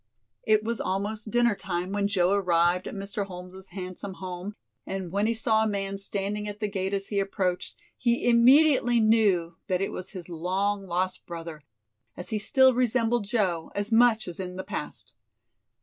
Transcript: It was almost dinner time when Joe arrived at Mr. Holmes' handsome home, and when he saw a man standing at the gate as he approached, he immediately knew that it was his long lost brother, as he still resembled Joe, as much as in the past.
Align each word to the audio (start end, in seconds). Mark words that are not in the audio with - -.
It 0.47 0.63
was 0.63 0.81
almost 0.81 1.29
dinner 1.29 1.53
time 1.53 1.91
when 1.91 2.07
Joe 2.07 2.31
arrived 2.31 2.87
at 2.87 2.95
Mr. 2.95 3.27
Holmes' 3.27 3.67
handsome 3.67 4.15
home, 4.15 4.55
and 4.83 5.11
when 5.11 5.27
he 5.27 5.35
saw 5.35 5.63
a 5.63 5.67
man 5.67 5.99
standing 5.99 6.47
at 6.47 6.59
the 6.59 6.67
gate 6.67 6.91
as 6.95 7.09
he 7.09 7.19
approached, 7.19 7.75
he 7.99 8.27
immediately 8.27 8.99
knew 8.99 9.57
that 9.67 9.79
it 9.79 9.91
was 9.91 10.09
his 10.09 10.27
long 10.27 10.87
lost 10.87 11.27
brother, 11.27 11.61
as 12.17 12.29
he 12.29 12.39
still 12.39 12.73
resembled 12.73 13.25
Joe, 13.25 13.71
as 13.75 13.91
much 13.91 14.27
as 14.27 14.39
in 14.39 14.55
the 14.55 14.63
past. 14.63 15.13